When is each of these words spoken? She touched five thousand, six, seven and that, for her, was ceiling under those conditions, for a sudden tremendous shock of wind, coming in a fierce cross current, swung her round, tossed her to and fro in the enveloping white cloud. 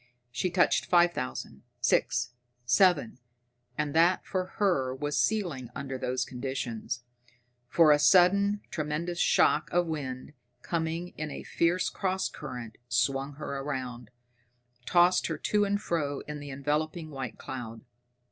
She 0.31 0.49
touched 0.49 0.87
five 0.87 1.13
thousand, 1.13 1.61
six, 1.79 2.31
seven 2.65 3.19
and 3.77 3.93
that, 3.93 4.25
for 4.25 4.45
her, 4.57 4.95
was 4.95 5.15
ceiling 5.15 5.69
under 5.75 5.95
those 5.95 6.25
conditions, 6.25 7.03
for 7.67 7.91
a 7.91 7.99
sudden 7.99 8.61
tremendous 8.71 9.19
shock 9.19 9.69
of 9.71 9.85
wind, 9.85 10.33
coming 10.63 11.09
in 11.17 11.29
a 11.29 11.43
fierce 11.43 11.87
cross 11.87 12.29
current, 12.29 12.79
swung 12.89 13.33
her 13.33 13.63
round, 13.63 14.09
tossed 14.87 15.27
her 15.27 15.37
to 15.37 15.65
and 15.65 15.79
fro 15.83 16.21
in 16.21 16.39
the 16.39 16.49
enveloping 16.49 17.11
white 17.11 17.37
cloud. 17.37 17.81